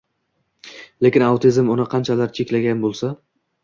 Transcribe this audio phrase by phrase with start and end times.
[1.07, 3.17] Lekin autizm uni qanchalar cheklagan bo’lsa